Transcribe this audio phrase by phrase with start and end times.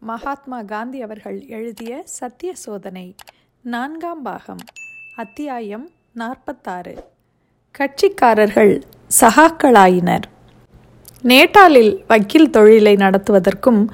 [0.00, 3.14] மகாத்மா காந்தி அவர்கள் எழுதிய சத்திய சோதனை
[3.60, 4.58] நான்காம் பாகம்
[5.16, 7.04] அத்தியாயம் நாற்பத்தாறு.
[7.78, 8.82] கட்சிக்காரர்கள்
[9.20, 10.22] சகாக்களாயினர்.
[11.22, 13.88] நேட்டாலில் வக்கீல் தொழிலை நடத்துவதற்கும்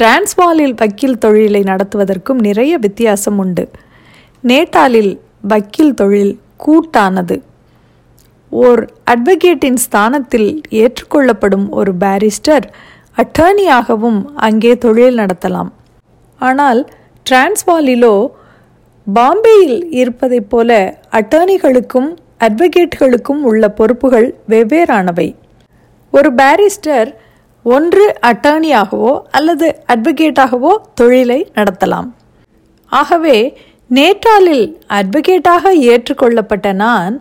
[0.00, 3.70] டிரான்ஸ்வாலில் வக்கீல் தொழிலை நடத்துவதற்கும் நிறைய வித்தியாசம் உண்டு.
[4.42, 7.42] நேட்டாலில் வக்கீல் தொழில் கூட்டானது.
[8.50, 12.74] ஓர் அட்வொகேட்டின் ஸ்தானத்தில் ஏற்றுக்கொள்ளப்படும் ஒரு பாரிஸ்டர்
[13.22, 15.70] அட்டர்னியாகவும் அங்கே தொழில் நடத்தலாம்.
[16.40, 16.80] ஆனால்
[17.26, 18.14] டிரான்ஸ்வாலிலோ
[19.06, 20.70] பாம்பேயில் இருப்பதைப் போல
[21.18, 22.08] அட்டர்னிகளுக்கும்
[22.46, 25.28] அட்வொகேட்களுக்கும் உள்ள பொறுப்புகள் வெவ்வேறானவை.
[26.12, 27.10] ஒரு பாரிஸ்டர்
[27.74, 32.08] ஒன்று அட்டர்னியாகவோ அல்லது அட்வொகேட்டாகவோ தொழிலை நடத்தலாம்.
[32.92, 33.38] ஆகவே
[33.90, 34.66] நேட்டாலில்
[34.98, 37.14] அட்வொகேட்டாக ஏற்றுக்கொள்ளப்பட்ட நான்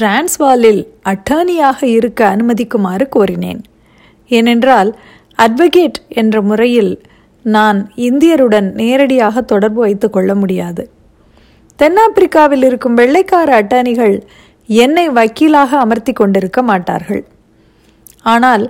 [0.00, 3.62] டிரான்ஸ்வாலில் அட்டர்னியாக இருக்க அனுமதிக்குமாறு கோரினேன்.
[4.30, 4.90] ஏனென்றால்
[5.44, 6.92] அட்வொகேட் என்ற முறையில்
[7.42, 10.82] நான் இந்தியருடன் நேரடியாக தொடர்பு வைத்து கொள்ள முடியாது.
[11.78, 14.16] தென்னாப்பிரிக்காவில் இருக்கும் வெள்ளைக்கார அட்டர்னிகள்
[14.68, 17.22] என்னை வக்கீலாக அமர்த்தி கொண்டிருக்க மாட்டார்கள்.
[18.22, 18.64] ஆனால்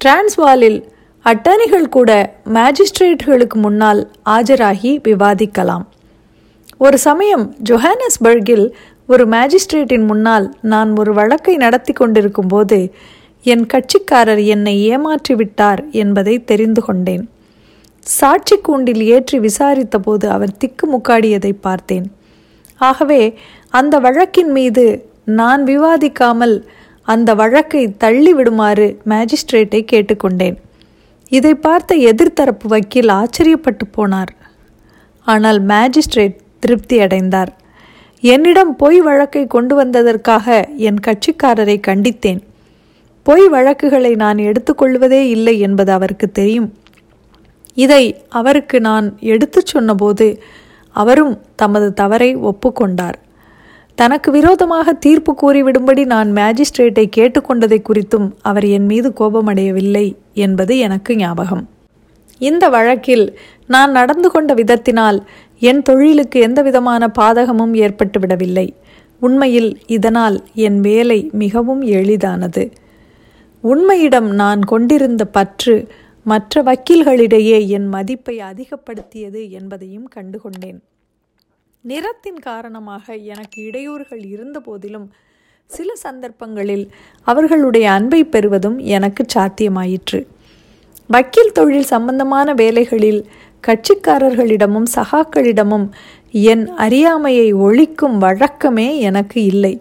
[0.00, 0.78] டிரான்ஸ்வாலில்
[1.24, 2.10] அட்டானிகள் கூட
[2.54, 5.84] மேஜிஸ்ட்ரேட்களுக்கு முன்னால் ஆஜராகி விவாதிக்கலாம்.
[6.78, 8.66] ஒரு சமயம் ஜொஹானஸ்பர்கில்
[9.06, 12.78] ஒரு மேஜிஸ்ட்ரேட்டின் முன்னால் நான் ஒரு வழக்கை நடத்தி கொண்டிருக்கும் போது
[13.52, 17.24] என் கட்சிக்காரர் என்னை ஏமாற்றிவிட்டார் என்பதை தெரிந்து கொண்டேன்.
[18.18, 22.06] சாட்சி கூண்டில் ஏற்றி விசாரித்தபோது அவர் திக்கு முக்காடியதை பார்த்தேன்.
[22.80, 23.22] ஆகவே
[23.78, 24.84] அந்த வழக்கின் மீது
[25.40, 26.56] நான் விவாதிக்காமல்
[27.12, 30.56] அந்த வழக்கை தள்ளிவிடுமாறு மேஜிஸ்ட்ரேட்டை கேட்டுக்கொண்டேன்.
[31.36, 34.32] இதை பார்த்த எதிர்த்தரப்பு வக்கீல் ஆச்சரியப்பட்டு போனார்.
[35.26, 37.52] ஆனால் மேஜிஸ்ட்ரேட் திருப்தி அடைந்தார்.
[38.22, 40.46] என்னிடம் பொய் வழக்கை கொண்டு வந்ததற்காக
[40.88, 42.42] என் கட்சிக்காரரை கண்டித்தேன்.
[43.26, 46.74] பொய் வழக்குகளை நான் எடுத்துக்கொள்வதே இல்லை என்பது அவருக்கு தெரியும்.
[47.74, 50.42] இதை அவருக்கு நான் எடுத்துச் சொன்னபோது
[50.88, 53.14] அவரும் தமது தவறை ஒப்புக்கொண்டார்.
[53.94, 61.68] தனக்கு விரோதமாக தீர்ப்பு கூறிவிடும்படி நான் மேஜிஸ்ட்ரேட்டை கேட்டுக்கொண்டதை குறித்தும் அவர் என் மீது கோபமடையவில்லை என்பது எனக்கு ஞாபகம்.
[62.38, 65.22] இந்த வழக்கில் நான் நடந்து கொண்ட விதத்தினால்
[65.58, 68.70] என் தொழிலுக்கு எந்தவிதமான பாதகமும் ஏற்பட்டுவிடவில்லை.
[69.20, 72.72] உண்மையில் இதனால் என் வேலை மிகவும் எளிதானது.
[73.70, 75.88] உண்மையிடம் நான் கொண்டிருந்த பற்று
[76.24, 80.80] மற்ற வக்கீல்களிடையே என் மதிப்பை அதிகப்படுத்தியது என்பதையும் கண்டுகொண்டேன்.
[81.80, 85.12] நிறத்தின் காரணமாக எனக்கு இடையூறுகள் இருந்த போதிலும்
[85.70, 86.90] சில சந்தர்ப்பங்களில்
[87.22, 90.20] அவர்களுடைய அன்பை பெறுவதும் எனக்கு சாத்தியமாயிற்று.
[91.06, 93.26] வக்கீல் தொழில் சம்பந்தமான வேலைகளில்
[93.66, 95.88] கட்சிக்காரர்களிடமும் சகாக்களிடமும்
[96.30, 99.80] என் அறியாமையை ஒழிக்கும் வழக்கமே எனக்கு இல்லை.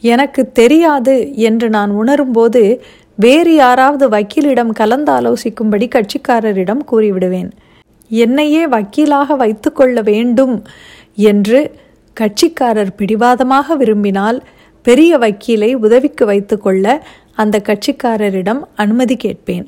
[0.00, 2.80] எனக்கு தெரியாது என்று நான் உணரும்போது
[3.18, 7.50] வேறு யாராவது வக்கீலிடம் கலந்தாலோசிக்கும்படி கட்சிக்காரரிடம் கூறிவிடுவேன்.
[8.10, 10.54] என்னையே வக்கீலாக வைத்துக்கொள்ள வேண்டும்
[11.14, 11.60] என்று
[12.16, 14.38] கட்சிக்காரர் பிடிவாதமாக விரும்பினால்
[14.82, 16.84] பெரிய வக்கீலை உதவிக்கு வைத்துக்கொள்ள
[17.34, 19.66] அந்த கட்சிக்காரரிடம் அனுமதி கேட்பேன்.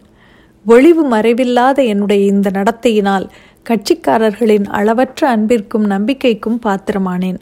[0.66, 3.26] ஒளிவு மறைவில்லாத என்னுடைய இந்த நடத்தையினால்
[3.66, 7.40] கட்சிக்காரர்களின் அளவற்ற அன்பிற்கும் நம்பிக்கைக்கும் பாத்திரமானேன்.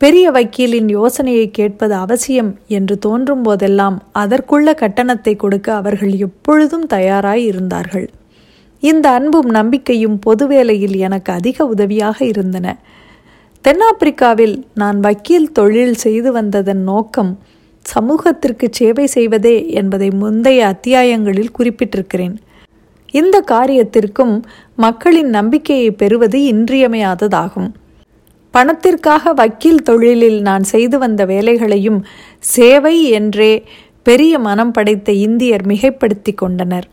[0.00, 8.06] பெரிய வக்கீலின் யோசனையை கேட்பது அவசியம் என்று தோன்றும் போதெல்லாம் அதற்குள்ள கட்டணத்தை கொடுக்க அவர்கள் எப்பொழுதும் தயாராய் இருந்தார்கள்.
[8.82, 12.76] இந்த அன்பும் நம்பிக்கையும் பொது வேலையில் எனக்கு அதிக உதவியாக இருந்தன.
[13.64, 17.32] தென்னாப்பிரிக்காவில் நான் வக்கீல் தொழில் செய்து வந்ததன் நோக்கம்
[17.84, 22.34] சமூகத்திற்கு சேவை செய்வதே என்பதை முந்தைய அத்தியாயங்களில் குறிப்பிட்டிருக்கிறேன்.
[23.10, 24.34] இந்த காரியத்திற்கும்
[24.74, 27.70] மக்களின் நம்பிக்கையை பெறுவது இன்றியமையாததாகும்.
[28.54, 32.00] பணத்திற்காக வக்கீல் தொழிலில் நான் செய்து வந்த வேலைகளையும்
[32.54, 33.52] சேவை என்றே
[34.02, 36.86] பெரிய மனம் படைத்த இந்தியர் மிகைப்படுத்தி கொண்டனர்.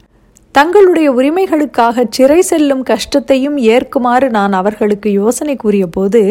[0.56, 6.22] தங்களுடைய உரிமைகளுக்காக சிறை செல்லும் கஷ்டத்தையும் ஏற்குமாறு நான் அவர்களுக்கு யோசனை கூறியபோது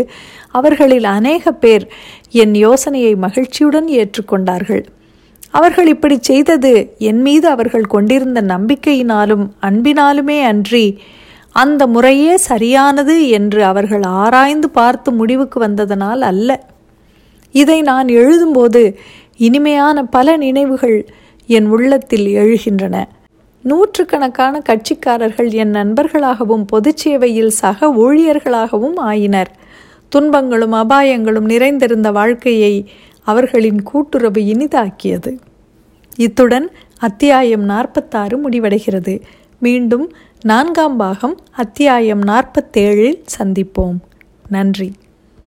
[0.51, 1.85] அவர்களில் அநேக பேர்
[2.43, 4.83] என் யோசனையை மகிழ்ச்சியுடன் ஏற்றுக்கொண்டார்கள்.
[5.51, 10.87] அவர்கள் இப்படி செய்தது என் மீது அவர்கள் கொண்டிருந்த நம்பிக்கையினாலும் அன்பினாலுமே அன்றி
[11.53, 16.67] அந்த முறையே சரியானது என்று அவர்கள் ஆராய்ந்து பார்த்து முடிவுக்கு வந்ததனால் அல்ல.
[17.53, 18.95] இதை நான் எழுதும்போது
[19.37, 21.09] இனிமையான பல நினைவுகள்
[21.47, 23.05] என் உள்ளத்தில் எழுகின்றன.
[23.63, 29.51] நூற்றுக்கணக்கான கட்சிக்காரர்கள் என் நண்பர்களாகவும் பொதுச்சேவையில் சக ஊழியர்களாகவும் ஆயினர்.
[30.09, 32.91] துன்பங்களும் அபாயங்களும் நிறைந்திருந்த வாழ்க்கையை
[33.23, 35.39] அவர்களின் கூட்டுறவு இனிதாக்கியது.
[36.17, 39.21] இத்துடன் அத்தியாயம் நாற்பத்தாறு முடிவடைகிறது.
[39.61, 40.13] மீண்டும்
[40.43, 43.99] நான்காம் பாகம் அத்தியாயம் நாற்பத்தேழில் சந்திப்போம்.
[44.49, 44.93] நன்றி.